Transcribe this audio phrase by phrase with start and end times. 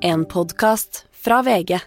[0.00, 1.78] En podkast fra VG.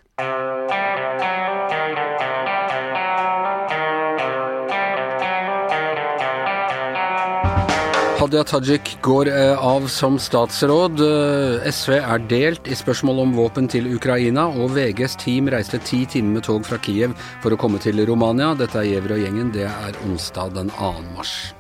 [8.20, 11.00] Hadia Tajik går eh, av som statsråd.
[11.00, 16.04] Eh, SV er delt i spørsmål om våpen til Ukraina, og VGs team reiste ti
[16.06, 18.52] timer med tog fra Kiev for å komme til Romania.
[18.60, 19.56] Dette er Gjever og gjengen.
[19.56, 20.96] Det er onsdag den 2.
[21.16, 21.54] mars.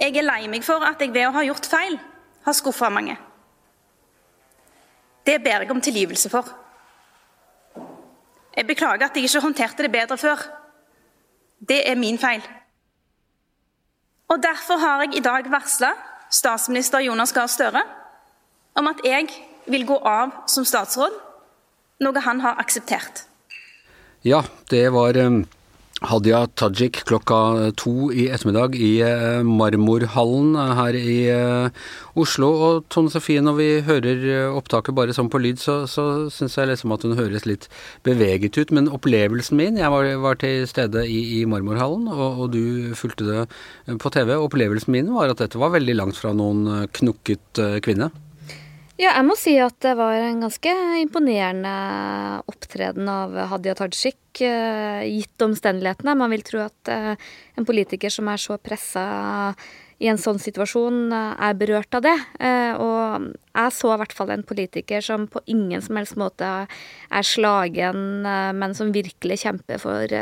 [0.00, 1.96] Jeg er lei meg for at jeg ved å ha gjort feil
[2.44, 3.16] har skuffa mange.
[5.26, 6.48] Det ber jeg om tilgivelse for.
[8.56, 10.42] Jeg beklager at jeg ikke håndterte det bedre før.
[11.68, 12.42] Det er min feil.
[14.28, 15.92] Og Derfor har jeg i dag varsla
[16.30, 17.82] statsminister Jonas Gahr Støre
[18.74, 19.28] om at jeg
[19.70, 21.12] vil gå av som statsråd,
[22.02, 23.24] noe han har akseptert.
[24.24, 25.44] Ja, det var eh,
[26.02, 31.84] Hadia Tajik klokka to i ettermiddag i eh, Marmorhallen her i eh,
[32.18, 32.48] Oslo.
[32.66, 36.72] Og Tone Sofie, når vi hører opptaket bare sånn på lyd, så, så syns jeg
[36.72, 37.68] liksom at hun høres litt
[38.06, 38.74] beveget ut.
[38.74, 43.30] Men opplevelsen min Jeg var, var til stede i, i Marmorhallen, og, og, du fulgte
[43.30, 44.34] det på TV.
[44.34, 48.10] Opplevelsen min var at dette var veldig langt fra noen knukket kvinne.
[48.94, 51.70] Ja, jeg må si at det var en ganske imponerende
[52.46, 56.14] opptreden av Hadia Tajik, eh, gitt omstendighetene.
[56.14, 57.16] Man vil tro at eh,
[57.58, 59.02] en politiker som er så pressa
[60.02, 62.14] i en sånn situasjon eh, er berørt av det.
[62.42, 66.48] Eh, og jeg så i hvert fall en politiker som på ingen som helst måte
[66.66, 70.16] er slagen, eh, men som virkelig kjemper for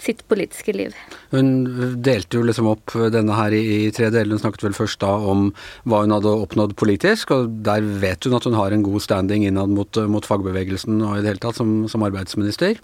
[0.00, 0.96] sitt politiske liv.
[1.32, 4.34] Hun delte jo liksom opp denne her i, tre deler.
[4.34, 5.48] Hun snakket vel først da om
[5.86, 9.46] hva hun hadde oppnådd politisk, og der vet hun at hun har en god standing
[9.46, 12.80] innad mot, mot fagbevegelsen og i det hele tatt som, som arbeidsminister.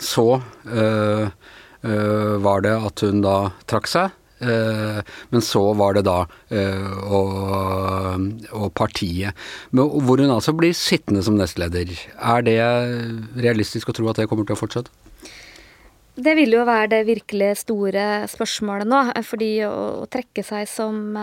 [0.00, 1.28] Så øh,
[1.84, 3.36] øh, var det at hun da
[3.68, 4.16] trakk seg.
[4.40, 8.24] Eh, men så var det da eh, og,
[8.56, 9.36] og partiet.
[9.76, 11.92] Hvor hun altså blir sittende som nestleder.
[12.16, 12.58] Er det
[13.36, 14.92] realistisk å tro at det kommer til å fortsette?
[16.20, 19.04] Det vil jo være det virkelig store spørsmålet nå.
[19.24, 21.16] Fordi å, trekke seg som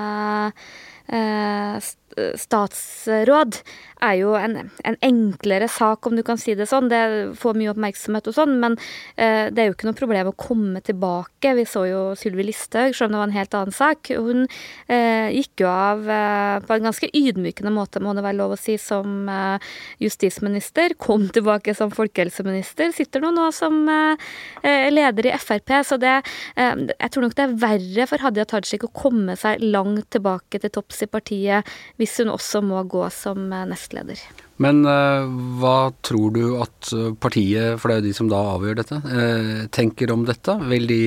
[2.38, 3.60] statsråd
[4.04, 6.90] er jo en, en, enklere sak, om du kan si det sånn.
[6.92, 7.02] Det
[7.40, 8.78] får mye oppmerksomhet og sånn, men
[9.16, 11.54] eh, det er jo ikke noe problem å komme tilbake.
[11.58, 14.12] Vi så jo Sylvi Listhaug, selv om det var en helt annen sak.
[14.14, 18.56] Hun eh, gikk jo av eh, på en ganske ydmykende måte, må det være lov
[18.56, 19.72] å si, som eh,
[20.04, 20.98] justisminister.
[21.02, 22.94] Kom tilbake som folkehelseminister.
[22.96, 24.30] Sitter nå nå som eh,
[24.64, 25.76] eh, leder i Frp.
[25.88, 26.16] Så det
[26.58, 30.72] Jeg tror nok det er verre for Hadia Tajik å komme seg langt tilbake til
[30.74, 31.68] topps i partiet
[32.00, 33.52] hvis hun også må gå som
[33.88, 34.20] nestleder.
[34.58, 35.28] Men uh,
[35.60, 39.68] hva tror du at partiet, for det er jo de som da avgjør dette, uh,
[39.72, 40.58] tenker om dette?
[40.68, 41.04] Vil de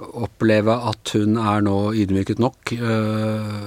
[0.00, 3.66] oppleve at hun er nå ydmyket nok uh,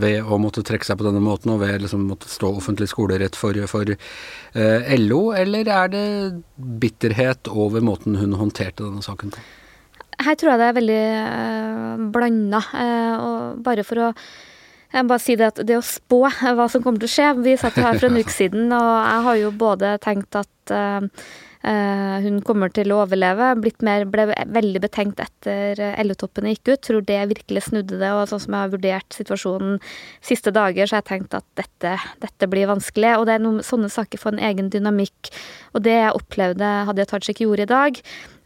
[0.00, 3.38] ved å måtte trekke seg på denne måten, og ved liksom måtte stå offentlig skolerett
[3.38, 3.94] for, for
[4.98, 6.08] LO, eller er det
[6.82, 9.46] bitterhet over måten hun håndterte denne saken på?
[10.18, 12.62] Her tror jeg det er veldig uh, blanda.
[13.22, 14.12] og bare for å
[14.92, 17.28] jeg må bare si det at det å spå hva som kommer til å skje
[17.44, 21.04] Vi satt her for en uke siden, og jeg har jo både tenkt at uh,
[22.22, 23.50] hun kommer til å overleve.
[23.60, 26.82] Blitt mer, ble veldig betenkt etter LO-toppene gikk ut.
[26.86, 28.12] Tror det virkelig snudde det.
[28.14, 29.76] Og sånn som jeg har vurdert situasjonen
[30.24, 33.16] siste dager, så har jeg tenkt at dette, dette blir vanskelig.
[33.18, 35.32] Og det er noen sånne saker får en egen dynamikk.
[35.74, 38.00] Og det jeg opplevde Hadia Tajik gjorde i dag,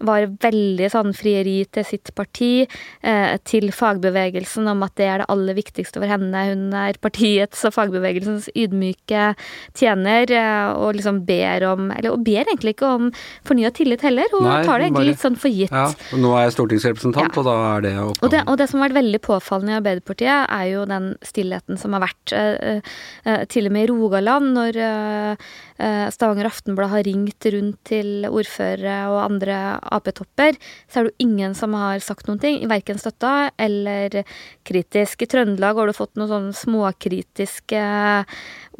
[0.06, 2.66] var veldig sånn frieri til sitt parti,
[3.02, 6.44] eh, til fagbevegelsen om at det er det aller viktigste for henne.
[6.50, 9.32] Hun er partiets og fagbevegelsens ydmyke
[9.78, 13.10] tjener, eh, og liksom ber om Eller og ber egentlig ikke om
[13.46, 14.28] fornya tillit heller.
[14.32, 15.72] Hun Nei, tar det egentlig litt sånn for gitt.
[15.72, 17.40] Ja, og Nå er jeg stortingsrepresentant, ja.
[17.40, 18.22] og da er det oppgaven.
[18.22, 21.80] Og det, og det som har vært veldig påfallende i Arbeiderpartiet, er jo den stillheten
[21.80, 22.32] som har vært.
[22.32, 22.80] Eh,
[23.26, 28.96] uh, til og med i Rogaland, når uh, Stavanger Aftenblad har ringt rundt til ordførere
[29.10, 32.60] og andre Ap-topper, så er det jo ingen som har sagt noen ting.
[32.70, 34.22] Verken støtta eller
[34.68, 35.24] kritisk.
[35.24, 37.82] I Trøndelag har du fått noen sånne småkritiske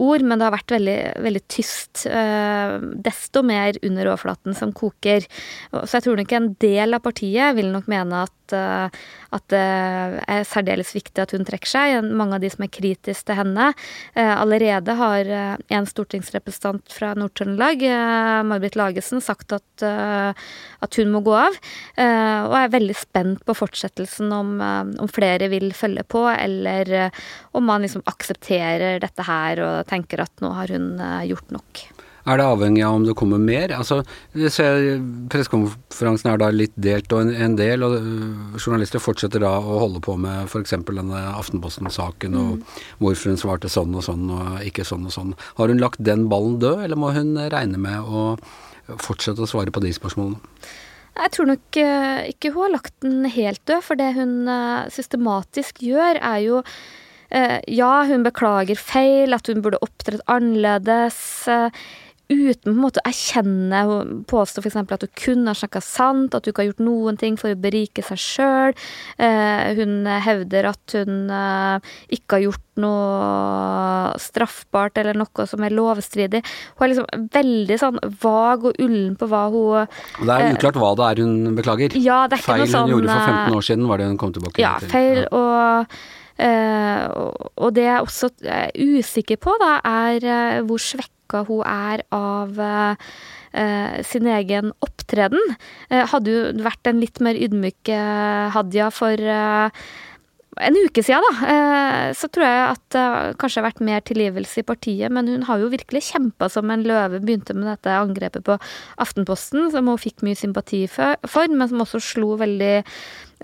[0.02, 2.04] ord, men det har vært veldig, veldig tyst.
[3.06, 5.26] Desto mer under overflaten som koker.
[5.72, 9.02] Så jeg tror nok en del av partiet vil nok mene at, eh,
[9.36, 11.98] at det er særdeles viktig at hun trekker seg.
[12.04, 13.72] Mange av de som er kritiske til henne.
[14.14, 17.84] Eh, allerede har eh, en stortingsrepresentant fra Nord-Trøndelag,
[18.48, 21.56] May-Britt Lagesen, sagt at, at, hun må gå av.
[22.00, 27.12] Og er veldig spent på fortsettelsen, om, om flere vil følge på, eller
[27.56, 30.94] om man liksom aksepterer dette her og tenker at nå har hun
[31.28, 31.86] gjort nok.
[32.22, 33.72] Er det avhengig av om det kommer mer?
[33.74, 34.02] Altså,
[34.32, 39.80] Pressekonferansen er da litt delt, og en, en del og øh, journalister fortsetter da å
[39.82, 40.76] holde på med f.eks.
[40.86, 42.78] denne Aftenposten-saken, og mm.
[43.02, 45.34] hvorfor hun svarte sånn og sånn og ikke sånn og sånn.
[45.58, 48.28] Har hun lagt den ballen død, eller må hun regne med å
[49.02, 50.38] fortsette å svare på de spørsmålene?
[51.12, 54.86] Jeg tror nok øh, ikke hun har lagt den helt død, for det hun øh,
[54.94, 56.64] systematisk gjør, er jo
[57.32, 61.16] ja, hun beklager feil, at hun burde opptrådt annerledes
[62.32, 63.82] uten på en måte å erkjenne
[64.28, 64.78] Påstå f.eks.
[64.80, 67.58] at hun kun har snakka sant, at hun ikke har gjort noen ting for å
[67.58, 68.76] berike seg sjøl.
[69.22, 75.74] Eh, hun hevder at hun eh, ikke har gjort noe straffbart eller noe som er
[75.76, 76.42] lovstridig.
[76.78, 80.56] Hun er liksom veldig sånn vag og ullen på hva hun Og Det er eh,
[80.56, 82.00] uklart hva det er hun beklager.
[82.00, 84.02] Ja, det er ikke feil noe sånn, hun gjorde for 15 eh, år siden, var
[84.02, 84.92] det hun kom tilbake ja, til.
[84.92, 86.10] Feil, ja, feil
[86.42, 92.02] og, og det jeg også er usikker på, da, er hvor svekket sjokka hun er
[92.12, 95.40] av eh, sin egen opptreden.
[95.90, 99.16] Eh, hadde hun vært en litt mer ydmyk eh, Hadia for
[100.60, 103.06] en uke siden, da, eh, så tror jeg at det
[103.40, 106.84] kanskje har vært mer tilgivelse i partiet, men hun har jo virkelig kjempa som en
[106.84, 107.22] løve.
[107.24, 108.58] Begynte med dette angrepet på
[109.00, 111.16] Aftenposten, som hun fikk mye sympati for,
[111.48, 112.82] men som også slo veldig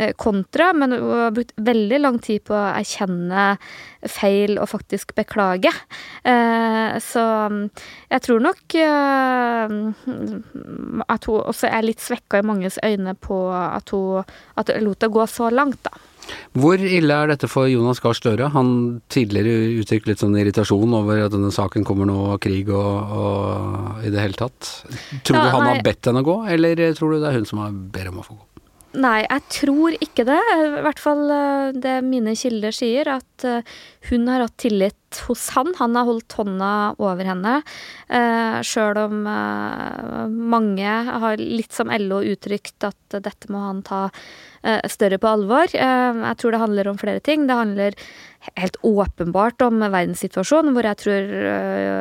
[0.01, 3.57] Eh, kontra, men hun har brukt veldig lang tid på å erkjenne
[4.07, 5.73] feil og faktisk beklage.
[6.23, 7.65] Eh, så mm,
[8.13, 8.77] jeg tror nok
[11.03, 14.23] at hun også er litt svekka i manges øyne på at hun
[14.55, 15.91] at lot det gå så langt, da.
[16.59, 18.51] Hvor ille er dette for Jonas Gahr Støre?
[18.55, 18.71] Han
[19.13, 24.13] tidligere uttrykte litt sånn irritasjon over at denne saken kommer nå, krig og, og i
[24.15, 24.73] det hele tatt.
[25.27, 25.73] Tror ja, du han nei.
[25.77, 28.27] har bedt henne gå, eller tror du det er hun som har ber om å
[28.27, 28.48] få gå?
[28.97, 30.39] Nei, jeg tror ikke det.
[30.41, 33.75] I hvert fall eh, det mine kilder sier, at eh,
[34.09, 35.75] hun har hatt tillit hos han.
[35.77, 37.59] Han har holdt hånda over henne.
[38.09, 44.07] Eh, Sjøl om mange har litt som LO uttrykt at dette må han ta
[44.91, 45.71] større på alvor.
[45.71, 47.45] Jeg tror det handler om flere ting.
[47.47, 47.99] Det handler
[48.59, 51.31] helt åpenbart om verdenssituasjonen, hvor jeg tror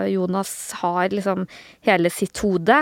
[0.09, 1.45] Jonas har liksom
[1.85, 2.79] hele sitt hode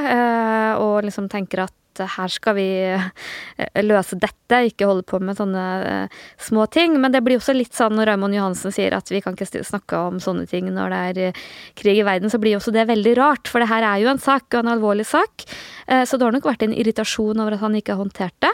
[0.80, 5.65] og liksom tenker at her skal vi eh, løse dette, ikke holde på med sånne
[5.86, 6.97] eh, små ting.
[7.01, 10.00] Men det blir også litt sånn når Raymond Johansen sier at vi kan ikke snakke
[10.09, 11.39] om sånne ting når det er eh,
[11.80, 13.51] krig i verden, så blir også det veldig rart.
[13.51, 15.47] For det her er jo en sak, og en alvorlig sak.
[15.86, 18.50] Så det har nok vært en irritasjon over at han ikke har håndtert det.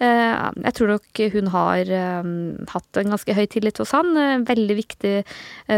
[0.00, 1.90] Jeg tror nok hun har
[2.72, 4.14] hatt en ganske høy tillit hos han.
[4.16, 5.12] En veldig viktig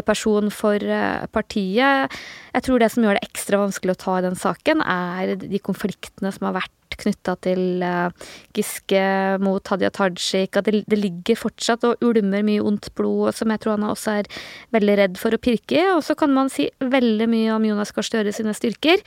[0.07, 0.87] person for
[1.35, 2.15] partiet.
[2.55, 5.61] Jeg tror det som gjør det ekstra vanskelig å ta i den saken, er de
[5.65, 6.62] konfliktene som har vært
[7.03, 9.03] knytta til uh, Giske
[9.43, 10.57] mot Hadia Tajik.
[10.59, 14.19] At det, det, ligger fortsatt og ulmer mye ondt blod, som jeg tror han også
[14.23, 14.31] er
[14.75, 15.87] veldig redd for å pirke i.
[15.95, 19.03] Og så kan man si veldig mye om Jonas Gahr Støre sine styrker.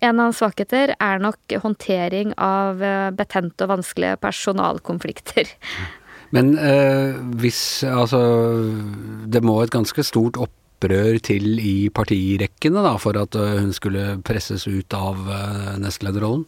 [0.00, 5.50] En av hans svakheter er nok håndtering av uh, betente og vanskelige personalkonflikter.
[6.34, 8.20] Men uh, hvis Altså,
[9.26, 14.68] det må et ganske stort opprør til i partirekkene da, for at hun skulle presses
[14.70, 15.18] ut av
[15.82, 16.46] nestlederrollen?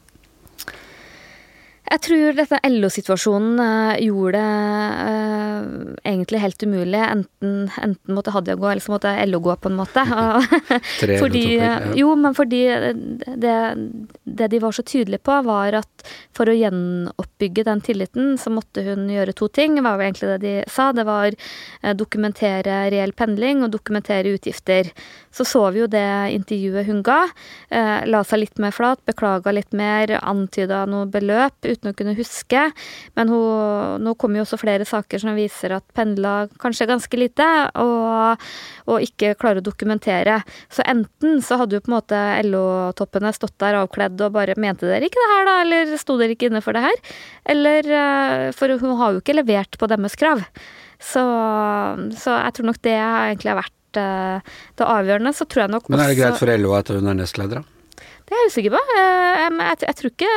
[1.93, 4.53] Jeg tror dette LO-situasjonen uh, gjorde det
[5.05, 7.01] uh, egentlig helt umulig.
[7.05, 10.05] Enten, enten, måtte Hadia gå, eller så måtte LO gå, på en måte.
[11.23, 11.75] fordi, ja.
[11.99, 12.63] Jo, men fordi
[13.37, 13.57] det,
[14.25, 18.87] det, de var så tydelige på, var at for å gjenoppbygge den tilliten, så måtte
[18.87, 19.77] hun gjøre to ting.
[19.77, 20.89] Det var jo egentlig det de sa.
[20.97, 21.37] Det var
[21.99, 24.89] dokumentere reell pendling og dokumentere utgifter.
[25.33, 26.05] Så så vi jo det
[26.37, 27.21] intervjuet hun ga.
[28.07, 32.67] la seg litt mer flat, beklaga litt mer, antyda noe beløp uten å kunne huske.
[33.17, 37.49] Men hun, nå kommer jo også flere saker som viser at pendla kanskje ganske lite,
[37.81, 38.45] og,
[38.87, 40.41] og, ikke klarer å dokumentere.
[40.73, 44.89] Så enten så hadde jo på en måte LO-toppene stått der avkledd og bare mente
[44.89, 47.03] dere ikke det her, da, eller sto dere ikke inne for det her?
[47.53, 50.45] Eller eh, For hun har jo ikke levert på deres krav.
[51.03, 51.23] Så,
[52.15, 55.35] så jeg tror nok det egentlig har vært eh, det avgjørende.
[55.37, 57.63] Så tror jeg nok også Men er det greit for LO at hun er nestleder,
[57.63, 57.83] da?
[58.33, 58.81] Det er jeg usikker på.
[58.97, 60.29] Eh, jeg, tror ikke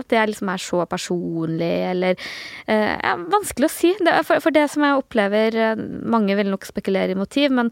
[0.00, 2.28] at det liksom er så personlig, eller
[2.70, 3.90] eh, Vanskelig å si.
[4.24, 7.68] For, det som jeg opplever eh, Mange vil nok spekulere i motiv, men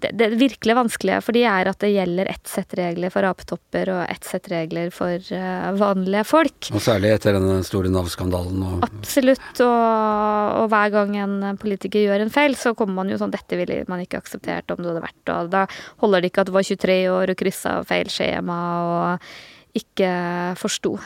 [0.00, 3.92] det, det virkelig vanskelige for de er at det gjelder ett sett regler for apetopper
[3.94, 6.70] og ett sett regler for uh, vanlige folk.
[6.74, 8.82] Og særlig etter den store Nav-skandalen.
[8.86, 9.52] Absolutt.
[9.60, 13.58] Og, og, hver gang en politiker gjør en feil, så kommer man jo sånn Dette
[13.58, 15.64] ville man ikke akseptert om det hadde vært Og da
[16.02, 19.32] holder det ikke at du var 23 år og kryssa feil skjema og
[19.78, 20.10] ikke
[20.58, 20.96] forsto.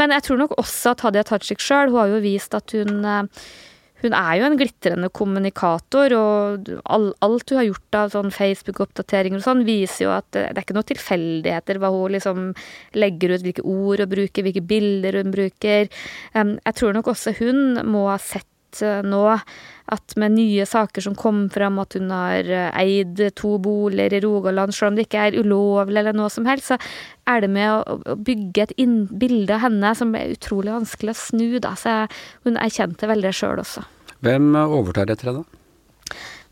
[0.00, 3.02] Men jeg tror nok også at Hadia Tajik sjøl, hun har jo vist at hun
[3.04, 3.48] uh,
[4.02, 9.46] hun er jo en glitrende kommunikator, og alt hun har gjort av sånn Facebook-oppdateringer og
[9.46, 12.44] sånn, viser jo at det er ikke noen tilfeldigheter hva hun liksom
[12.98, 15.90] legger ut, hvilke ord hun bruker, hvilke bilder hun bruker.
[16.36, 18.46] Jeg tror nok også hun må ha sett
[18.82, 19.22] Eh, nå
[19.88, 24.20] at med nye saker som kom fram, at hun har eh, eid to boliger i
[24.24, 26.78] Rogaland, selv om det ikke er ulovlig eller noe som helst, så
[27.28, 28.74] er det med å, bygge et
[29.08, 31.72] bilde av henne som er utrolig vanskelig å snu, da.
[31.80, 32.02] Så
[32.44, 33.86] hun erkjente vel det sjøl også.
[34.24, 35.46] Hvem overtar etter henne?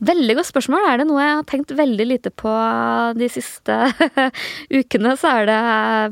[0.05, 0.85] Veldig godt spørsmål.
[0.91, 2.53] Er det noe jeg har tenkt veldig lite på
[3.17, 3.77] de siste
[4.79, 5.61] ukene, så er det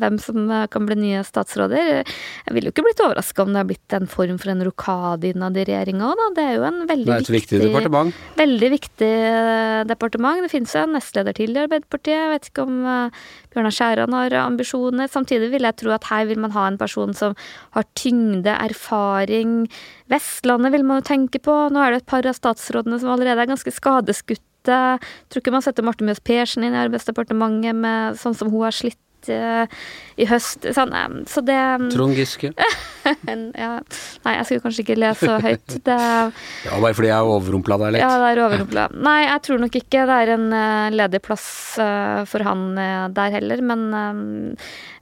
[0.01, 2.01] hvem som kan bli nye statsråder.
[2.01, 5.29] Jeg ville jo ikke blitt overraska om det har blitt en form for en rokade
[5.35, 6.29] innad i regjeringa òg, da.
[6.39, 8.23] Det er jo en veldig Det er et viktig, viktig departement.
[8.41, 10.45] Veldig viktig eh, departement.
[10.45, 12.17] Det finnes jo en nestleder til i Arbeiderpartiet.
[12.17, 13.23] Jeg vet ikke om eh,
[13.53, 15.13] Bjørnar Skjæran har ambisjoner.
[15.13, 17.37] Samtidig vil jeg tro at her vil man ha en person som
[17.77, 19.67] har tyngde, erfaring.
[20.13, 21.55] Vestlandet vil man jo tenke på.
[21.73, 24.81] Nå er det et par av statsrådene som allerede er ganske skadeskutte.
[25.29, 28.77] Tror ikke man setter Marte Mjøs Persen inn i Arbeidsdepartementet med sånn som hun har
[28.77, 29.65] slitt uh,
[30.21, 30.69] i høst.
[30.77, 31.61] Sånn, um, så det
[31.95, 32.53] Trond Giske?
[33.65, 33.73] ja,
[34.25, 35.77] nei, jeg skulle kanskje ikke lese så høyt.
[35.87, 35.97] Det,
[36.67, 38.05] ja, bare fordi jeg er overrumpla deg litt?
[38.05, 38.87] Ja, det er overrumpla.
[39.07, 41.47] Nei, jeg tror nok ikke det er en uh, ledig plass
[41.81, 42.67] uh, for han
[43.15, 44.55] der heller, men um,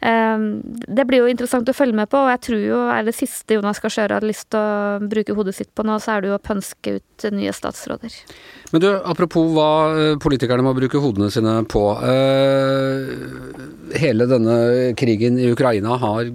[0.02, 3.58] det blir jo interessant å følge med på, og jeg tror jo er det siste
[3.58, 6.32] Jonas Gahr Støre hadde lyst til å bruke hodet sitt på nå, så er det
[6.32, 8.16] jo å pønske ut nye statsråder.
[8.72, 11.84] Men du, apropos hva politikerne må bruke hodene sine på.
[14.02, 14.56] hele denne
[14.98, 16.30] krigen i Ukraina har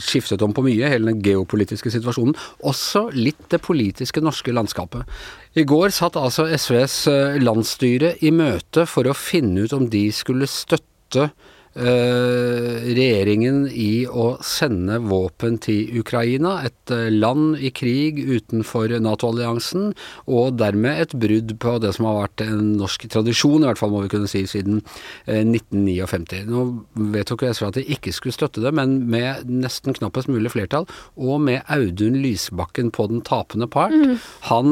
[0.00, 2.36] skiftet om på mye, hele den geopolitiske situasjonen.
[2.66, 5.08] Også litt det politiske norske landskapet.
[5.54, 10.06] I går satt altså SVs eh, landsstyre i møte for å finne ut om de
[10.14, 11.30] skulle støtte
[11.74, 19.92] regjeringen i å sende våpen til Ukraina, et eh, land i krig utenfor Nato-alliansen,
[20.28, 23.92] og dermed et brudd på det som har vært en norsk tradisjon, i hvert fall
[23.94, 24.82] må vi kunne si, siden
[25.26, 26.42] 1959.
[26.42, 26.66] Eh, Nå
[27.14, 31.40] vedtok SV at de ikke skulle støtte det, men med nesten knappest mulig flertall, og
[31.46, 33.92] med Audun Lysbakken på den tapende part.
[33.92, 34.18] Mm.
[34.50, 34.70] Han,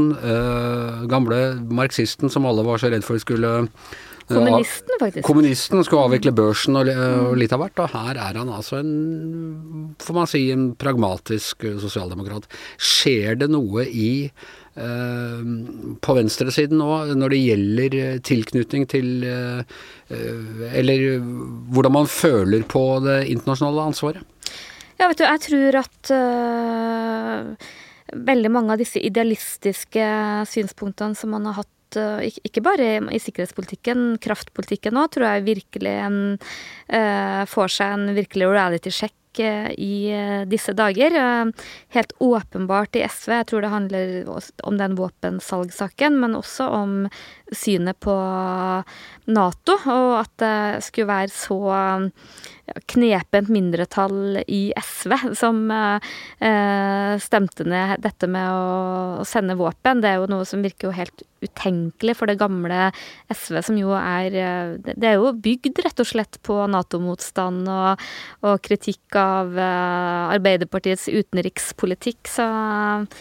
[1.10, 1.40] gamle
[1.70, 3.68] marxisten som alle var så redd for skulle
[4.30, 5.26] Kommunisten, faktisk.
[5.26, 6.90] Kommunisten skulle avvikle børsen og,
[7.38, 8.94] litt av hvert, og her er han altså en,
[10.02, 12.48] får man si, en pragmatisk sosialdemokrat.
[12.80, 15.44] Skjer det noe i eh,
[16.00, 19.80] på venstresiden nå når det gjelder eh, tilknytning til eh,
[20.80, 21.20] Eller
[21.70, 24.26] hvordan man føler på det internasjonale ansvaret?
[25.00, 27.68] Ja, vet du, jeg tror at uh,
[28.28, 30.08] veldig mange av disse idealistiske
[30.50, 35.94] synspunktene som man har hatt Eh, ikke bare i sikkerhetspolitikken, kraftpolitikken òg, tror jeg virkelig
[36.04, 36.20] en,
[36.92, 40.12] uh, får seg en virkelig reality-sjekk uh, i
[40.50, 41.16] disse dager.
[41.94, 44.08] helt åpenbart i SV, jeg tror det handler
[44.64, 47.08] om den våpensalgssaken, men også om
[47.56, 48.14] synet på
[49.30, 51.60] Nato, og at det skulle være så
[52.90, 60.02] knepent mindretall i SV som eh, stemte ned dette med å, sende våpen.
[60.02, 62.90] Det er jo noe som virker jo helt utenkelig for det gamle
[63.32, 68.04] SV, som jo er eh, Det er jo bygd rett og slett på Nato-motstand og,
[68.44, 72.46] og, kritikk av uh, Arbeiderpartiets utenrikspolitikk, så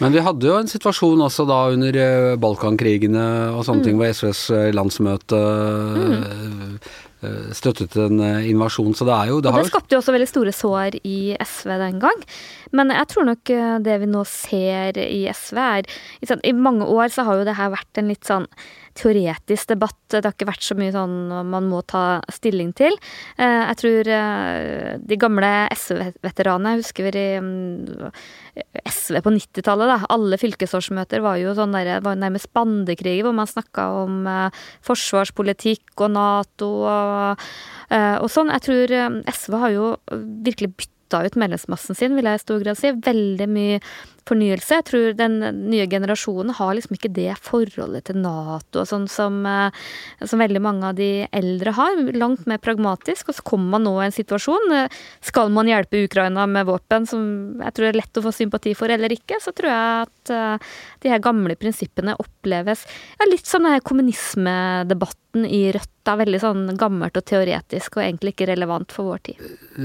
[0.03, 1.99] Men vi hadde jo en situasjon også da under
[2.41, 3.87] Balkankrigene og sånne mm.
[3.87, 6.79] ting, hvor SVs landsmøte mm
[7.19, 8.93] Eh, støttet en eh, invasjon.
[8.95, 11.73] Så det er jo Det, og det skapte jo også veldig store sår i SV
[11.81, 12.21] den gang.
[12.71, 15.89] Men jeg tror nok eh, det vi nå ser i SV er
[16.47, 18.47] I mange år så har jo det her vært en litt sånn
[18.99, 19.97] teoretisk debatt.
[20.11, 21.15] Det har ikke vært så mye sånn
[21.49, 22.95] man må ta stilling til.
[23.39, 28.11] Eh, jeg tror eh, de gamle SV-veteranene husker vi mm,
[28.89, 29.97] SV på 90-tallet, da.
[30.11, 35.95] Alle fylkesårsmøter var jo sånn der, var nærmest bandekrig, hvor man snakka om eh, forsvarspolitikk
[35.99, 37.49] og Nato og,
[37.89, 38.51] og sånn.
[38.53, 38.95] Jeg tror
[39.33, 39.91] SV har jo
[40.45, 42.93] virkelig bytta ut medlemsmassen sin, vil jeg i stor grad si.
[43.05, 43.79] Veldig mye
[44.29, 44.79] fornyelse.
[44.79, 49.41] Jeg tror den nye generasjonen har liksom ikke det forholdet til Nato og sånn som,
[49.49, 49.75] eh,
[50.23, 51.99] som, veldig mange av de eldre har.
[52.15, 53.29] Langt mer pragmatisk.
[53.29, 54.75] Og så kommer man nå i en situasjon.
[54.77, 58.75] Eh, skal man hjelpe Ukraina med våpen, som jeg tror er lett å få sympati
[58.77, 62.85] for eller ikke, så tror jeg at uh, de her gamle prinsippene oppleves
[63.19, 65.95] ja, litt som den her kommunismedebatten i Rødt.
[66.07, 69.41] Da, veldig sånn gammelt og teoretisk og egentlig ikke relevant for vår tid.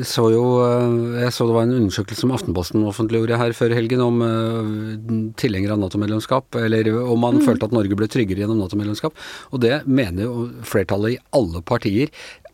[0.06, 0.44] Så jo,
[1.18, 4.22] jeg så det var en undersøkelse som Aftenposten offentliggjorde her før helgen om
[5.40, 7.44] tilhenger av Nato-medlemskap, eller om man mm.
[7.46, 9.16] følte at Norge ble tryggere gjennom Nato-medlemskap.
[9.52, 12.12] Og det mener jo flertallet i alle partier.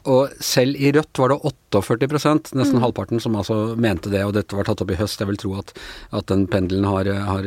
[0.09, 2.83] Og selv i Rødt var det 48 nesten Mm.
[2.83, 5.21] halvparten, som altså mente det, og dette var tatt opp i høst.
[5.21, 5.73] Jeg vil tro at,
[6.13, 7.45] at den pendelen har, har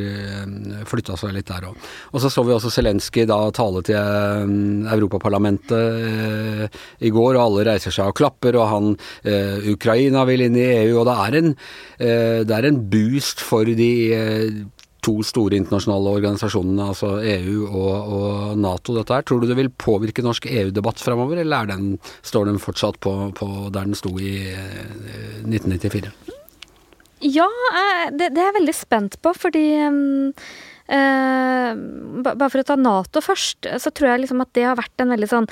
[0.86, 1.76] flytta seg litt der òg.
[2.14, 6.68] Og så så vi også Zelenskyj da tale til eh, Europaparlamentet eh,
[7.02, 8.94] i går, og alle reiser seg og klapper, og han
[9.24, 11.56] eh, Ukraina vil inn i EU, og det er en,
[12.00, 14.64] eh, det er en boost for de eh,
[15.04, 19.26] to store internasjonale organisasjonene, altså EU og, og Nato, dette her.
[19.28, 21.90] Tror du det vil påvirke norsk EU-debatt framover, eller er den,
[22.26, 26.14] står den fortsatt på, på der den sto i eh, 1994?
[27.24, 30.34] Ja, eh, det, det er jeg veldig spent på, fordi um,
[30.92, 31.72] eh,
[32.24, 35.14] Bare for å ta Nato først, så tror jeg liksom at det har vært en
[35.16, 35.50] veldig sånn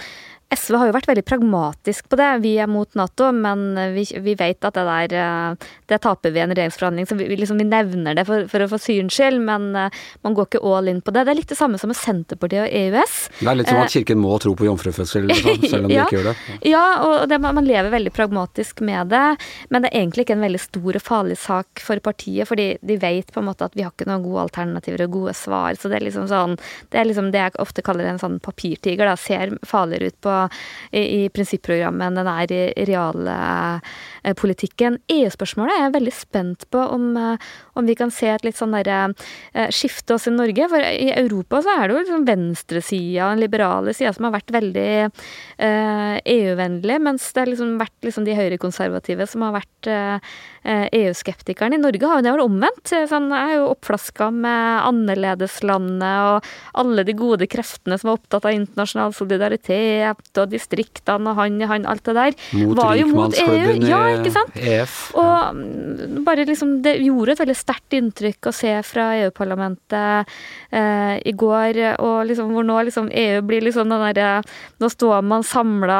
[0.51, 2.29] SV har jo vært veldig pragmatisk på det.
[2.43, 6.41] Vi er mot Nato, men vi, vi vet at det der eh, Det taper vi
[6.41, 9.39] i en regjeringsforhandling, så vi, liksom, vi nevner det for, for å få syns skyld,
[9.48, 11.24] men eh, man går ikke all in på det.
[11.27, 13.15] Det er litt det samme som med Senterpartiet og EØS.
[13.39, 16.05] Det er litt som at Kirken må tro på jomfrufødsel, selv om de Ja.
[16.08, 16.36] ikke gjør det.
[16.67, 19.24] Ja, og det, man lever veldig pragmatisk med det,
[19.72, 22.98] men det er egentlig ikke en veldig stor og farlig sak for partiet, fordi de
[23.01, 25.75] vet på en måte at vi har ikke noen gode alternativer og gode svar.
[25.79, 26.58] Så det er liksom sånn
[26.91, 29.15] Det er liksom det jeg ofte kaller en sånn papirtiger, da.
[29.20, 30.36] Ser farligere ut på,
[30.91, 32.62] i, i prinsipprogrammet enn den er i
[34.23, 34.99] realpolitikken.
[35.11, 37.37] EU-spørsmålet er jeg veldig spent på om, eh,
[37.75, 39.13] om vi kan se et litt sånn derre
[39.53, 40.69] eh, skifte også i Norge.
[40.69, 44.53] For i Europa så er det jo liksom venstresida den liberale sida som har vært
[44.53, 44.87] veldig
[45.57, 50.31] eh, EU-vennlig, mens det har liksom vært liksom de høyrekonservative som har vært eh,
[50.63, 51.77] eh, EU-skeptikerne.
[51.77, 52.93] I Norge har jo det vært omvendt.
[53.11, 56.51] Sånn, jeg er jo oppflaska med annerledeslandet og
[56.81, 61.69] alle de gode kreftene som var opptatt av internasjonal solidaritet og distriktene og han i
[61.69, 62.37] han, alt det der.
[62.61, 63.75] Mot var jo mot EU.
[63.87, 64.58] Ja, ikke sant?
[64.60, 64.98] EF.
[65.20, 70.32] Og mm, bare liksom Det gjorde et veldig sterkt inntrykk å se fra EU-parlamentet
[70.72, 74.41] eh, i går, og liksom hvor nå liksom EU blir liksom den derre
[74.82, 76.00] Nå står man samla,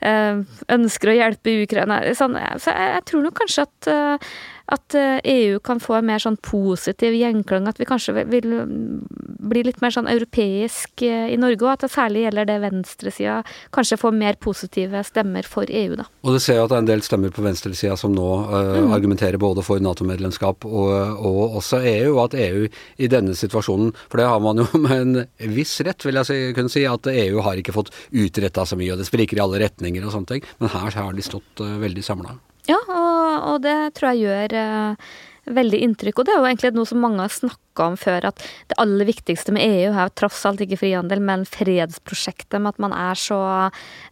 [0.00, 0.42] eh,
[0.76, 4.30] ønsker å hjelpe Ukraina sånn, Så jeg, jeg tror nok kanskje at eh,
[4.72, 9.02] at eh, EU kan få en mer sånn positiv gjenklang, at vi kanskje vil-
[9.46, 13.36] bli litt mer sånn europeisk eh, i Norge, og at det særlig gjelder det venstresida
[13.74, 16.08] kanskje får mer positive stemmer for EU, da.
[16.26, 18.64] Og du ser jo at det er en del stemmer på venstresida som nå uh,
[18.76, 18.90] Mm.
[18.92, 20.90] argumenterer både for Nato-medlemskap og,
[21.22, 22.66] og også EU, og at EU
[22.98, 26.38] i denne situasjonen For det har man jo med en viss rett, vil jeg si,
[26.56, 29.62] kunne si, at EU har ikke fått utretta så mye, og det spriker i alle
[29.62, 32.36] retninger og sånne ting, men her har de stått uh, veldig samla.
[32.68, 35.08] Ja, og, og det tror jeg gjør eh,
[35.46, 36.18] veldig inntrykk.
[36.18, 39.06] Og det er jo egentlig noe som mange har snakka om før, at det aller
[39.06, 43.38] viktigste med EU er tross alt ikke frihandel, men fredsprosjektet med at man er så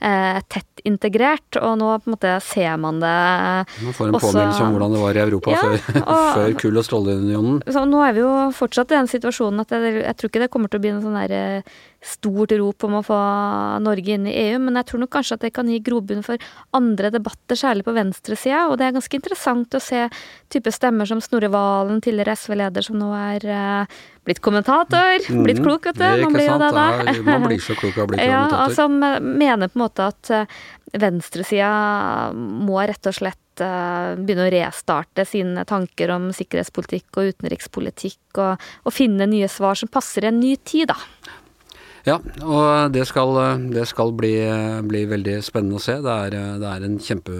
[0.05, 1.59] eh, tett integrert.
[1.59, 4.77] Og nå på en måte ser man det også Man får en også- påminnelse om
[4.77, 7.59] hvordan det var i Europa Ja, før, og- før kull- og stålunionen.
[7.95, 10.71] Nå er vi jo fortsatt i den situasjonen at jeg, jeg tror ikke det kommer
[10.71, 13.19] til å bli en sånn der eh, stort rop om å få
[13.85, 16.37] Norge inn i EU, men jeg tror nok kanskje at det kan gi grobunn for
[16.77, 18.67] andre debatter, særlig på venstresida.
[18.69, 20.03] Og det er ganske interessant å se
[20.53, 25.19] type stemmer som Snorre Valen, tidligere SV-leder, som nå er eh, blitt kommentator.
[25.45, 25.65] Blitt Mhm.
[25.65, 26.23] klok, vet du.
[26.25, 26.87] Man blir jo det da.
[27.25, 28.75] man blir så klok av å bli kommentator.
[28.75, 30.47] som eh, mener på en måte at eh,
[30.95, 38.21] venstresida må rett og slett eh, begynne å restarte sine tanker om sikkerhetspolitikk og utenrikspolitikk,
[38.39, 40.99] og, og finne nye svar som passer i en ny tid, da.
[42.05, 43.31] Ja, og det skal,
[43.73, 44.35] det skal bli,
[44.85, 45.95] bli veldig spennende å se.
[46.05, 47.39] Det er, det er en kjempe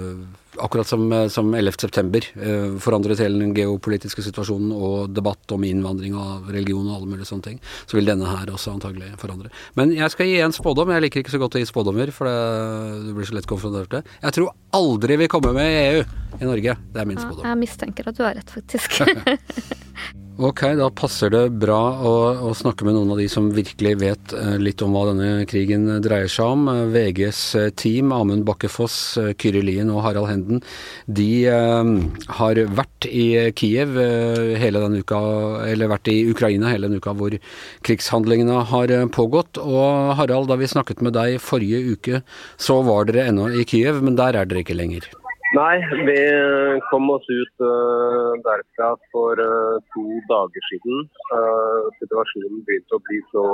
[0.63, 1.75] Akkurat som, som 11.
[1.83, 7.11] september eh, forandret hele den geopolitiske situasjonen og debatt om innvandring og religion og alle
[7.11, 7.57] mulige sånne ting,
[7.91, 9.51] så vil denne her også antagelig forandre.
[9.75, 10.93] Men jeg skal gi en spådom.
[10.95, 12.37] Jeg liker ikke så godt å gi spådommer, for det,
[13.09, 14.19] du blir så lett konfrontert med det.
[14.29, 16.05] Jeg tror aldri vi kommer med i EU
[16.39, 16.79] i Norge.
[16.95, 17.49] Det er min Ja, spådom.
[17.51, 19.03] jeg mistenker at du har rett, faktisk.
[20.35, 22.13] Ok, da passer det bra å,
[22.49, 25.87] å snakke med noen av de som virkelig vet eh, litt om hva denne krigen
[26.03, 26.65] dreier seg om.
[26.73, 28.97] Eh, VGs eh, team, Amund Bakkefoss,
[29.39, 30.65] Kyrre Lien og Harald Henden,
[31.07, 31.95] de eh,
[32.41, 33.95] har vært i Kiev
[34.59, 35.23] hele denne uka,
[35.71, 37.39] eller vært i Ukraina hele denne uka hvor
[37.87, 39.63] krigshandlingene har pågått.
[39.63, 42.25] Og Harald, da vi snakket med deg forrige uke,
[42.59, 45.15] så var dere ennå i Kiev, men der er dere ikke lenger.
[45.55, 46.21] Nei, vi
[46.91, 51.05] kom oss ut uh, derfra for uh, to dager siden.
[51.31, 53.45] Uh, situasjonen begynte å bli så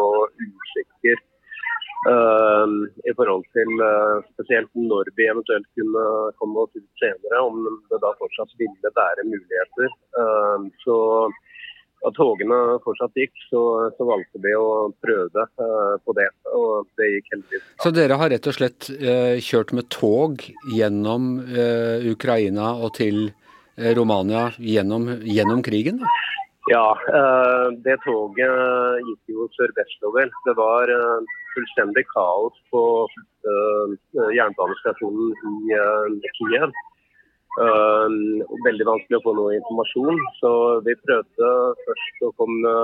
[0.47, 1.27] usikker
[2.01, 3.83] i forhold til
[4.31, 6.05] spesielt når vi eventuelt kunne
[6.41, 7.59] komme oss ut senere, om
[7.91, 9.93] det da fortsatt ville være muligheter.
[10.81, 10.97] så
[12.01, 13.63] da togene fortsatt gikk, så,
[13.97, 15.47] så valgte vi å prøve
[16.05, 16.29] på det.
[16.57, 21.33] Og det gikk heldigvis Så dere har rett og slett eh, kjørt med tog gjennom
[21.45, 26.01] eh, Ukraina og til eh, Romania gjennom, gjennom krigen?
[26.01, 26.15] Da?
[26.73, 30.33] Ja, eh, det toget gikk jo sørvestover.
[30.47, 32.85] Det var eh, fullstendig kaos på
[34.37, 35.31] jernbanestasjonen
[35.73, 36.75] i Kiev.
[37.59, 38.07] Uh,
[38.63, 40.51] veldig vanskelig å få noe informasjon, så
[40.87, 41.49] vi prøvde
[41.83, 42.75] først å komme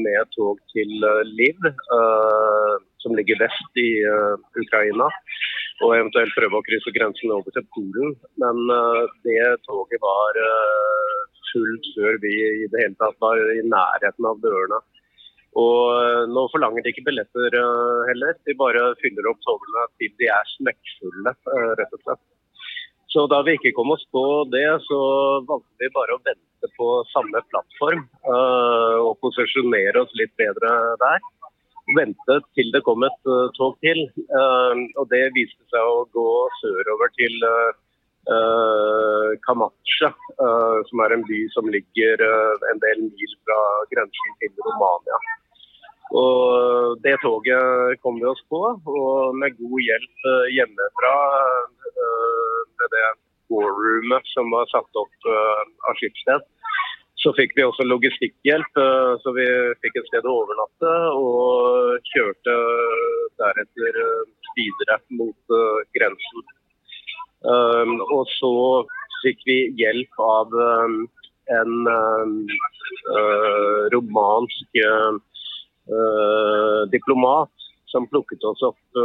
[0.00, 4.02] med tog til uh, Liv, uh, som ligger vest i
[4.58, 5.06] Ukraina.
[5.86, 8.16] Og eventuelt prøve å krysse grensen over til Polen.
[8.42, 8.58] Men
[9.24, 10.36] det toget var
[11.48, 14.82] fullt før vi i det hele tatt var i nærheten av dørene.
[15.56, 17.56] Og nå forlanger de ikke billetter
[18.10, 21.32] heller, de bare fyller opp togene til de er smekkfulle,
[21.80, 22.22] rett og slett.
[23.10, 25.00] Så da vi ikke kom oss på det, så
[25.48, 30.70] valgte vi bare å vente på samme plattform uh, og posisjonere oss litt bedre
[31.02, 31.24] der.
[31.96, 34.04] Vente til det kom et uh, tog til.
[34.30, 36.30] Uh, og det viste seg å gå
[36.62, 37.48] sørover til
[39.46, 40.10] Kamatsja,
[40.86, 42.20] som er en by som ligger
[42.68, 43.56] en del mil fra
[43.90, 45.18] grensen til Romania.
[46.20, 51.14] Og Det toget kom vi oss på, og med god hjelp hjemmefra
[52.94, 53.08] det
[53.50, 56.46] warroomet som var satt opp uh, av Skipsted.
[57.20, 59.46] Så fikk vi også logistikkhjelp, uh, så vi
[59.84, 60.94] fikk et sted å overnatte.
[61.18, 62.56] Og kjørte
[63.42, 64.24] deretter uh,
[64.56, 65.58] videre mot
[65.94, 66.48] grensen.
[67.40, 68.50] og så
[69.22, 70.56] fikk vi hjelp av
[71.54, 71.76] en
[73.94, 74.80] romansk
[76.92, 79.00] diplomat som plukket oss opp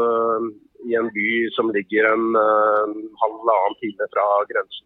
[0.86, 4.86] i en by som ligger en uh, halvannen time fra grensen.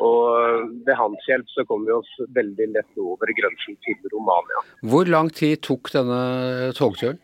[0.00, 4.62] Og Ved hans hjelp så kom vi oss veldig lett over grensen til Romania.
[4.88, 7.20] Hvor lang tid tok denne togturen?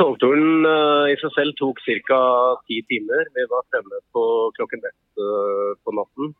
[0.00, 2.20] Togturen uh, i seg selv tok ca.
[2.64, 3.28] ti timer.
[3.36, 4.24] Vi var fremme på
[4.56, 6.36] klokken ett uh, på natten.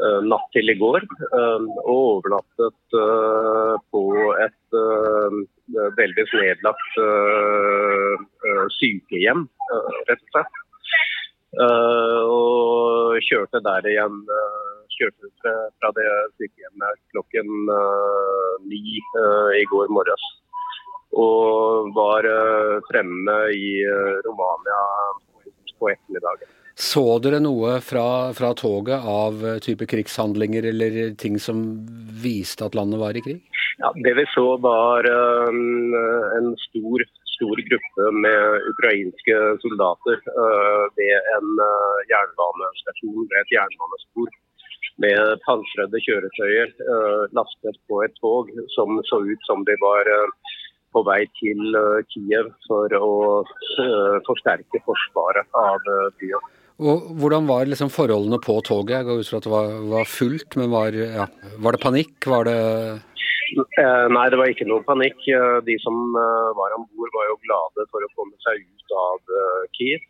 [0.00, 1.02] Natt til i går.
[1.36, 2.94] Og overnattet
[3.92, 4.02] på
[4.40, 4.76] et
[5.98, 6.94] delvis nedlagt
[8.78, 9.46] sykehjem,
[10.08, 10.58] rett og slett.
[11.60, 14.20] Og kjørte der igjen
[14.94, 16.06] kjørte fra, fra det
[16.38, 17.50] sykehjemmet klokken
[18.70, 19.00] ni
[19.58, 20.28] i går morges.
[21.18, 22.28] Og var
[22.86, 23.72] fremme i
[24.28, 24.80] Romania
[25.80, 26.56] på ettermiddagen.
[26.80, 31.60] Så dere noe fra, fra, toget av type krigshandlinger eller ting som
[32.22, 33.42] viste at landet var i krig?
[33.82, 35.58] Ja, Det vi så var stor,
[37.70, 44.30] gruppe med ukrainske soldater uh, ved en uh, jernbanestasjon ved et jernbanespor.
[45.00, 50.10] Med pansrede kjøretøyer uh, lastet på et tog som så ut som de var
[50.90, 51.76] på vei til
[52.10, 53.12] Kiev for å
[54.26, 55.86] forsterke forsvaret av
[56.18, 56.48] byen.
[56.80, 58.96] Og Hvordan var liksom forholdene på toget?
[58.96, 61.26] Jeg går ut fra at det var, var fullt, men var, ja,
[61.60, 62.14] var, det panikk?
[62.24, 62.60] Var det
[63.82, 65.20] eh, Nei, det var ikke noe panikk.
[65.28, 68.96] Eh, de som eh, var om bord var jo glade for å komme seg ut
[68.96, 69.36] av
[69.76, 70.06] Kiev.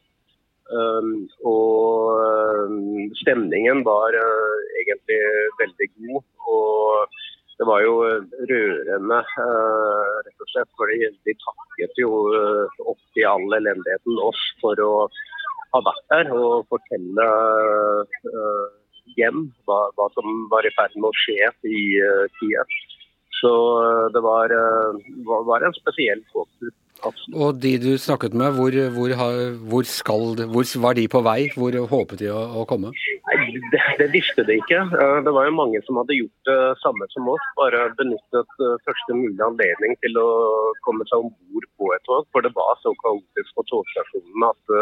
[0.71, 2.71] Um, og
[3.19, 5.19] stemningen var egentlig
[5.59, 6.21] veldig god.
[6.55, 7.17] Og
[7.59, 7.97] det var jo
[8.53, 10.71] rørende, rett og slett.
[10.79, 12.13] For de takket jo
[12.87, 14.95] opp i all elendigheten oss for å
[15.75, 18.69] har vært der og fortelle uh,
[19.17, 21.83] hjem hva, hva, som var i ferd med å skje i
[22.39, 22.77] Kiev.
[23.41, 24.55] Så uh, det var,
[25.27, 26.75] var, en spesiell togtur.
[27.05, 29.15] Og de du snakket med, hvor, hvor,
[29.71, 31.41] hvor, skal, hvor, var de på vei?
[31.57, 32.93] Hvor håpet de å, å komme?
[33.71, 34.81] Det, det, visste de ikke.
[35.25, 37.47] Det var jo mange som hadde gjort det samme som oss.
[37.61, 40.29] Bare benyttet første mulige anledning til å
[40.87, 42.29] komme seg om bord på et tog.
[42.35, 44.77] For det var så kaotisk på togstasjonen at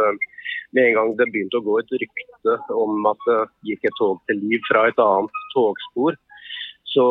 [0.76, 3.38] med en gang det begynte å gå et rykte om at det
[3.70, 6.18] gikk et tog til liv fra et annet togspor,
[6.92, 7.04] så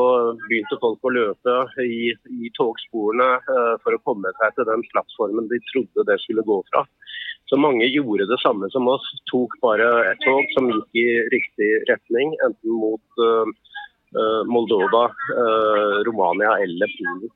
[0.47, 5.49] begynte folk å løpe i, i togsporene uh, for å komme seg til den plattformen
[5.51, 6.83] de trodde det skulle gå fra.
[7.47, 11.69] Så mange gjorde det samme som oss, tok bare et tog som gikk i riktig
[11.91, 13.45] retning, enten mot uh,
[14.17, 15.07] uh, Moldova,
[16.07, 17.33] Romania eller Polen.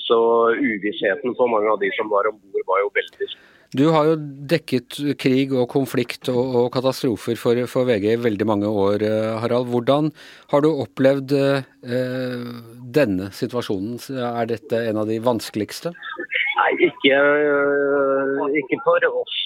[0.00, 0.16] Så
[0.56, 3.51] uvissheten for mange av de som var om bord, var jo veldig stor.
[3.72, 4.16] Du har jo
[4.52, 9.28] dekket krig og konflikt og, og katastrofer for, for, VG i veldig mange år, eh,
[9.40, 9.70] Harald.
[9.72, 10.10] Hvordan
[10.52, 12.50] har du opplevd eh,
[12.98, 13.96] denne situasjonen?
[14.12, 15.94] Er dette en av de vanskeligste?
[16.58, 19.38] Nei, ikke, eh, ikke for oss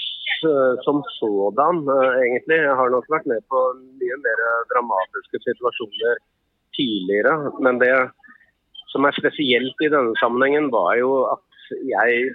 [0.43, 1.85] eh, som sådan,
[2.25, 2.59] egentlig.
[2.65, 3.62] Jeg har nok vært med på
[4.03, 4.43] mye mer
[4.75, 6.19] dramatiske situasjoner
[6.75, 7.37] tidligere.
[7.62, 7.95] Men det
[8.91, 12.35] som er spesielt i denne sammenhengen, var jo at jeg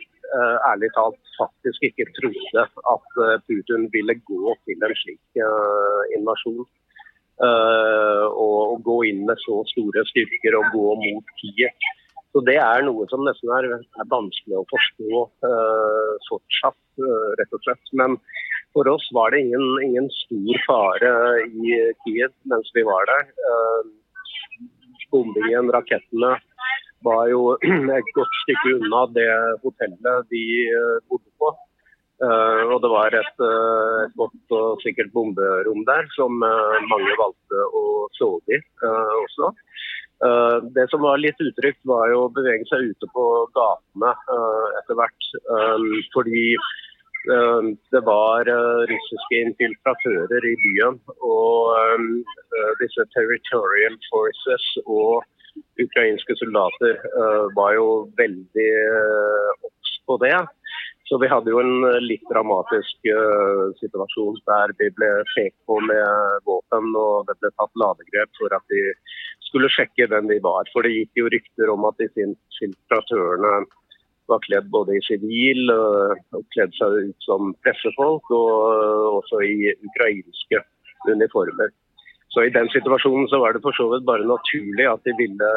[0.69, 6.67] ærlig talt faktisk ikke trodde at eh, Putin ville gå til en slik eh, invasjon.
[7.41, 11.87] Og gå inn med så store styrker og gå mot Kiev.
[12.31, 17.57] Så Det er noe som nesten er, er vanskelig å forstå uh, fortsatt, uh, rett
[17.57, 17.91] og slett.
[17.97, 18.19] Men
[18.77, 21.11] for oss var det ingen, ingen stor fare
[21.49, 23.25] i Kiev mens vi var der.
[23.49, 23.81] Uh,
[25.11, 26.35] bombingen, rakettene,
[27.05, 27.57] var jo
[27.99, 29.29] et godt stykke unna det
[29.65, 30.45] hotellet de
[31.09, 31.53] bodde på.
[32.21, 37.63] Uh, og det var et, uh, et, godt og sikkert bomberom der som mange valgte
[37.79, 37.83] å
[38.13, 38.59] sove i
[39.23, 39.49] også.
[40.75, 43.23] det som var litt utrygt, var jo å bevege seg ute på
[43.57, 44.11] gatene
[44.77, 45.29] etter hvert.
[46.13, 46.45] fordi
[47.93, 48.45] det var
[48.91, 50.99] russiske infiltratører i byen.
[51.25, 51.73] Og
[52.83, 55.25] disse territorial forces og
[55.81, 56.97] ukrainske soldater
[57.57, 57.87] var jo
[58.19, 58.69] veldig
[59.67, 60.35] obs på det.
[61.11, 65.75] Så vi hadde jo en eh, litt dramatisk uh, situasjon der vi ble pekt på
[65.83, 68.79] med våpen og det ble tatt ladegrep for at de
[69.43, 70.71] skulle sjekke hvem vi var.
[70.71, 73.51] For det gikk jo rykter om at disse infiltratørene
[74.31, 79.43] var kledd både i sivil uh, og kledd seg ut som pressefolk, og uh, også
[79.43, 80.63] i ukrainske
[81.11, 81.75] uniformer.
[82.31, 85.47] Så I den situasjonen så var det for så vidt bare naturlig at de ville,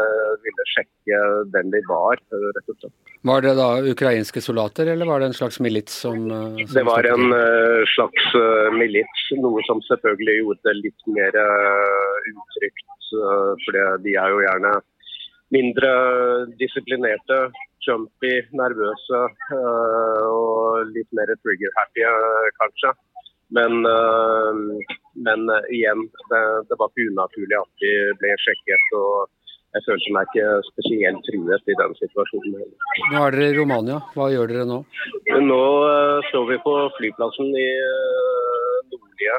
[0.42, 1.18] ville sjekke
[1.54, 2.18] den de var.
[2.18, 2.94] rett og slett.
[3.30, 6.84] Var det da ukrainske soldater, eller var det en slags milits som, eh, som Det
[6.88, 12.82] var en uh, slags uh, milits, noe som selvfølgelig gjorde det litt mer uh, utrygt.
[13.62, 14.70] for de er jo gjerne
[15.54, 15.90] mindre
[16.58, 17.36] disiplinerte,
[17.86, 19.20] jumpy, nervøse
[19.54, 22.08] og litt mer trigger-happy,
[22.58, 22.90] kanskje.
[23.54, 23.80] Men
[25.14, 28.86] men uh, igjen, det, det, var ikke unaturlig at vi ble sjekket.
[28.98, 29.30] og
[29.74, 32.74] Jeg følte meg ikke spesielt truet i den situasjonen.
[33.12, 34.00] Nå er dere i Romania.
[34.14, 34.80] Hva gjør dere nå?
[35.46, 37.68] Nå uh, står vi på flyplassen i
[38.90, 39.38] nordlige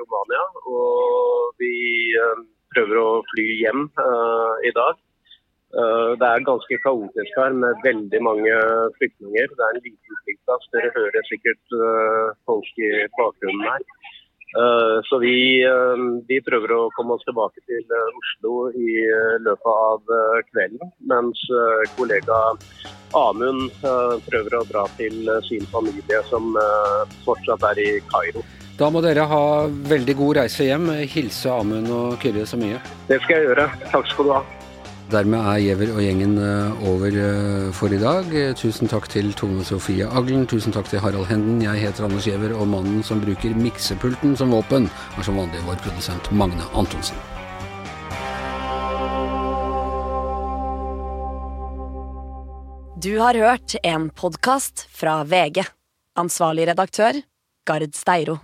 [0.00, 0.46] Romania.
[0.64, 1.74] Og vi
[2.72, 3.88] prøver å fly hjem
[4.64, 4.98] i dag.
[5.70, 8.54] Det er ganske kaotisk her med veldig mange
[8.96, 9.52] flyktninger.
[9.54, 10.66] Det er en liten flyplass.
[10.74, 11.76] Dere hører sikkert
[12.48, 13.84] folk i bakgrunnen her.
[14.58, 18.94] Eh, så vi, eh, vi, prøver å komme oss tilbake til eh, Oslo i
[19.46, 20.14] løpet av
[20.50, 20.94] kvelden.
[21.12, 21.42] Mens
[21.96, 22.40] kollega
[23.14, 23.70] Amund
[24.26, 26.54] prøver å dra til sin familie, som
[27.24, 28.44] fortsatt er i Kairo.
[28.78, 30.88] Da må dere ha veldig god reise hjem.
[31.10, 32.78] Hilse Amund og Kyrre så mye.
[33.10, 33.68] Det skal jeg gjøre.
[33.90, 34.44] Takk skal du ha.
[35.10, 38.28] Dermed er Giæver og gjengen eh, over eh, for i dag.
[38.54, 40.44] Tusen takk til Tone Sofie Aglen.
[40.46, 41.58] Tusen takk til Harald Henden.
[41.64, 44.86] Jeg heter Anders Giæver, og mannen som bruker miksepulten som våpen,
[45.18, 47.18] er som vanlig vår produsent Magne Antonsen.
[53.00, 55.64] Du har hørt en podkast fra VG.
[56.20, 57.18] Ansvarlig redaktør,
[57.66, 58.38] Gard Steiro.